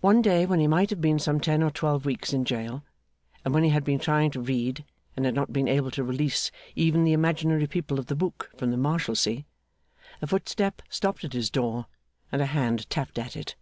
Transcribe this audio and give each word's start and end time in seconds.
One 0.00 0.22
day 0.22 0.46
when 0.46 0.60
he 0.60 0.68
might 0.68 0.90
have 0.90 1.00
been 1.00 1.18
some 1.18 1.40
ten 1.40 1.64
or 1.64 1.70
twelve 1.72 2.06
weeks 2.06 2.32
in 2.32 2.44
jail, 2.44 2.84
and 3.44 3.52
when 3.52 3.64
he 3.64 3.70
had 3.70 3.82
been 3.82 3.98
trying 3.98 4.30
to 4.30 4.40
read 4.40 4.84
and 5.16 5.24
had 5.26 5.34
not 5.34 5.52
been 5.52 5.66
able 5.66 5.90
to 5.98 6.04
release 6.04 6.52
even 6.76 7.02
the 7.02 7.12
imaginary 7.12 7.66
people 7.66 7.98
of 7.98 8.06
the 8.06 8.14
book 8.14 8.52
from 8.56 8.70
the 8.70 8.76
Marshalsea, 8.76 9.46
a 10.22 10.26
footstep 10.28 10.80
stopped 10.88 11.24
at 11.24 11.32
his 11.32 11.50
door, 11.50 11.86
and 12.30 12.40
a 12.40 12.46
hand 12.46 12.88
tapped 12.88 13.18
at 13.18 13.34
it. 13.36 13.56